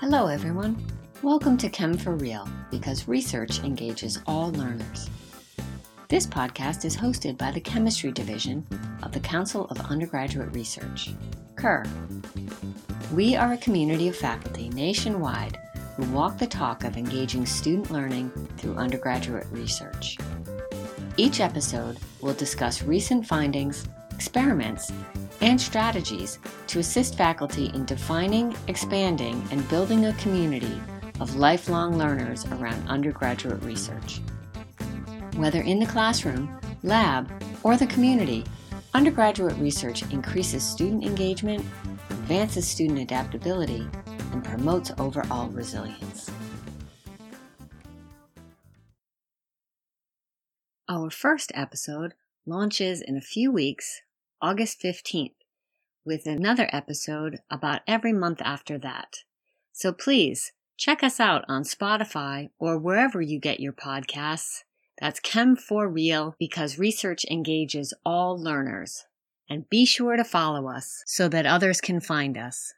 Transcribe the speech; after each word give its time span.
Hello, 0.00 0.28
everyone. 0.28 0.82
Welcome 1.22 1.58
to 1.58 1.68
Chem 1.68 1.94
for 1.94 2.16
Real 2.16 2.48
because 2.70 3.06
research 3.06 3.58
engages 3.58 4.18
all 4.26 4.50
learners. 4.52 5.10
This 6.08 6.26
podcast 6.26 6.86
is 6.86 6.96
hosted 6.96 7.36
by 7.36 7.50
the 7.50 7.60
Chemistry 7.60 8.10
Division 8.10 8.66
of 9.02 9.12
the 9.12 9.20
Council 9.20 9.66
of 9.66 9.78
Undergraduate 9.82 10.54
Research, 10.54 11.10
CUR. 11.56 11.84
We 13.12 13.36
are 13.36 13.52
a 13.52 13.58
community 13.58 14.08
of 14.08 14.16
faculty 14.16 14.70
nationwide 14.70 15.58
who 15.96 16.10
walk 16.14 16.38
the 16.38 16.46
talk 16.46 16.84
of 16.84 16.96
engaging 16.96 17.44
student 17.44 17.90
learning 17.90 18.30
through 18.56 18.76
undergraduate 18.76 19.48
research. 19.50 20.16
Each 21.18 21.40
episode 21.40 21.98
will 22.22 22.32
discuss 22.32 22.82
recent 22.82 23.26
findings, 23.26 23.86
experiments, 24.14 24.90
and 25.40 25.60
strategies 25.60 26.38
to 26.66 26.78
assist 26.78 27.16
faculty 27.16 27.66
in 27.74 27.84
defining, 27.84 28.54
expanding, 28.68 29.46
and 29.50 29.68
building 29.68 30.06
a 30.06 30.12
community 30.14 30.80
of 31.20 31.36
lifelong 31.36 31.96
learners 31.96 32.46
around 32.46 32.88
undergraduate 32.88 33.62
research. 33.62 34.20
Whether 35.36 35.60
in 35.62 35.78
the 35.78 35.86
classroom, 35.86 36.58
lab, 36.82 37.30
or 37.62 37.76
the 37.76 37.86
community, 37.86 38.44
undergraduate 38.94 39.56
research 39.56 40.02
increases 40.10 40.62
student 40.62 41.04
engagement, 41.04 41.64
advances 42.10 42.66
student 42.66 42.98
adaptability, 42.98 43.86
and 44.32 44.44
promotes 44.44 44.92
overall 44.98 45.48
resilience. 45.48 46.30
Our 50.88 51.10
first 51.10 51.52
episode 51.54 52.14
launches 52.46 53.00
in 53.00 53.16
a 53.16 53.20
few 53.20 53.52
weeks, 53.52 54.02
August 54.42 54.80
15th, 54.82 55.34
with 56.04 56.24
another 56.24 56.68
episode 56.72 57.40
about 57.50 57.82
every 57.86 58.12
month 58.12 58.40
after 58.42 58.78
that. 58.78 59.18
So 59.70 59.92
please 59.92 60.52
check 60.78 61.02
us 61.02 61.20
out 61.20 61.44
on 61.46 61.62
Spotify 61.62 62.48
or 62.58 62.78
wherever 62.78 63.20
you 63.20 63.38
get 63.38 63.60
your 63.60 63.74
podcasts. 63.74 64.62
That's 64.98 65.20
Chem 65.20 65.56
for 65.56 65.88
Real 65.88 66.36
because 66.38 66.78
research 66.78 67.26
engages 67.30 67.92
all 68.04 68.42
learners. 68.42 69.04
And 69.48 69.68
be 69.68 69.84
sure 69.84 70.16
to 70.16 70.24
follow 70.24 70.68
us 70.68 71.02
so 71.06 71.28
that 71.28 71.44
others 71.44 71.82
can 71.82 72.00
find 72.00 72.38
us. 72.38 72.72